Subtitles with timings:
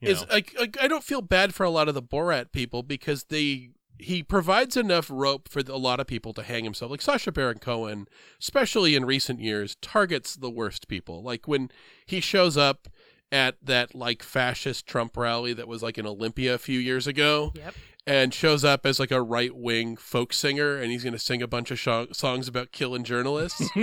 [0.00, 2.82] you is like, like I don't feel bad for a lot of the Borat people
[2.82, 6.90] because they he provides enough rope for a lot of people to hang himself.
[6.90, 8.08] Like Sacha Baron Cohen,
[8.40, 11.22] especially in recent years, targets the worst people.
[11.22, 11.70] Like when
[12.06, 12.88] he shows up
[13.32, 17.52] at that like fascist Trump rally that was like in Olympia a few years ago
[17.54, 17.74] Yep.
[18.06, 21.42] And shows up as like a right wing folk singer and he's going to sing
[21.42, 23.68] a bunch of sh- songs about killing journalists.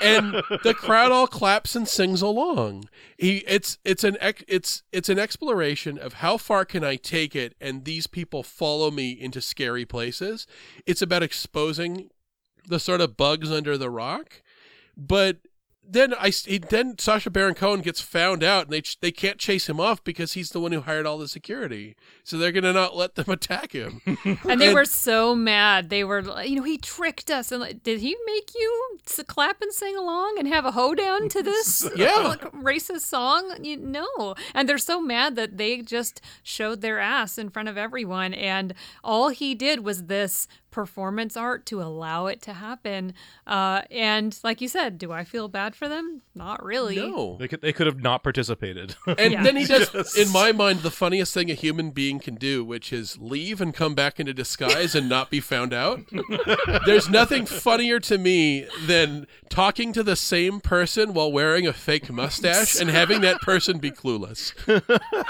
[0.00, 2.88] And the crowd all claps and sings along.
[3.16, 7.34] He it's it's an ex- it's it's an exploration of how far can i take
[7.36, 10.46] it and these people follow me into scary places.
[10.86, 12.10] It's about exposing
[12.66, 14.42] the sort of bugs under the rock
[14.96, 15.36] but
[15.90, 19.68] then I he, then Sacha Baron Cohen gets found out and they they can't chase
[19.68, 21.96] him off because he's the one who hired all the security.
[22.24, 24.02] So they're going to not let them attack him.
[24.44, 25.88] And they And- were so mad.
[25.88, 27.50] They were, like, you know, he tricked us.
[27.50, 31.42] And like, did he make you clap and sing along and have a hoedown to
[31.42, 32.34] this Yeah.
[32.54, 33.54] racist song?
[33.64, 34.34] You no.
[34.54, 38.34] And they're so mad that they just showed their ass in front of everyone.
[38.34, 43.14] And all he did was this performance art to allow it to happen.
[43.46, 46.22] Uh, and like you said, do I feel bad for them?
[46.34, 46.96] Not really.
[46.96, 47.36] No.
[47.38, 48.94] They could they could have not participated.
[49.18, 49.42] And Yeah.
[49.42, 52.92] then he does, in my mind, the funniest thing a human being can do, which
[52.92, 56.00] is leave and come back into disguise and not be found out.
[56.86, 62.10] There's nothing funnier to me than talking to the same person while wearing a fake
[62.10, 64.52] mustache and having that person be clueless.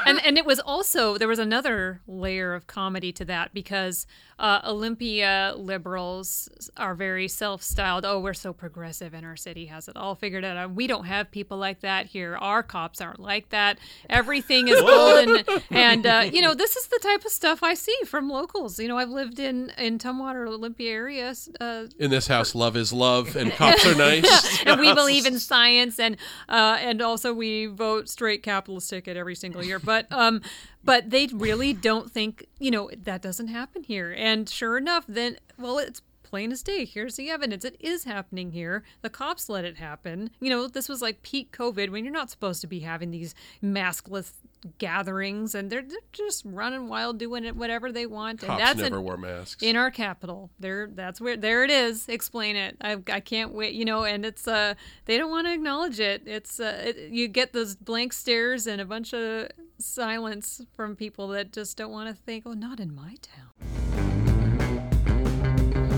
[0.07, 4.07] and and it was also there was another layer of comedy to that because
[4.39, 8.05] uh, Olympia liberals are very self-styled.
[8.05, 10.73] Oh, we're so progressive, and our city has it all figured out.
[10.73, 12.37] We don't have people like that here.
[12.37, 13.79] Our cops aren't like that.
[14.11, 17.97] Everything is golden, and uh, you know this is the type of stuff I see
[18.07, 18.79] from locals.
[18.79, 21.35] You know, I've lived in in Tumwater, Olympia area.
[21.61, 24.63] Uh, In this house, love is love and cops are nice.
[24.67, 26.17] and we believe in science and
[26.49, 30.41] uh, and also we vote straight capitalist ticket every single year but um
[30.85, 35.37] but they really don't think you know that doesn't happen here and sure enough then
[35.59, 39.65] well it's plain as day here's the evidence it is happening here the cops let
[39.65, 42.81] it happen you know this was like peak covid when you're not supposed to be
[42.81, 43.35] having these
[43.65, 44.33] maskless
[44.77, 48.81] gatherings and they're, they're just running wild doing it whatever they want and Cops that's
[48.81, 49.63] never an- wore masks.
[49.63, 50.51] in our capital.
[50.59, 52.09] There, that's where there it is.
[52.09, 52.77] Explain it.
[52.81, 53.75] I, I can't wait.
[53.75, 54.75] You know, and it's uh
[55.05, 56.23] they don't want to acknowledge it.
[56.27, 59.49] It's uh it, you get those blank stares and a bunch of
[59.79, 62.43] silence from people that just don't want to think.
[62.45, 63.45] Oh, not in my town.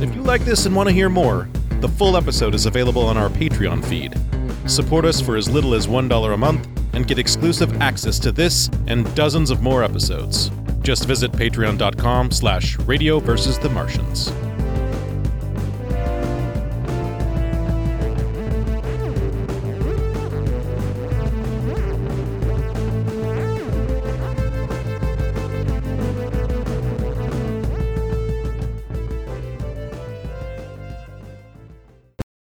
[0.01, 1.47] If you like this and want to hear more,
[1.81, 4.19] the full episode is available on our Patreon feed.
[4.67, 8.71] Support us for as little as $1 a month and get exclusive access to this
[8.87, 10.51] and dozens of more episodes.
[10.81, 14.33] Just visit patreon.com slash radio versus the Martians.